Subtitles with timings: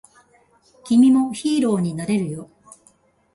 [0.83, 2.49] 君もヒーローになれるよ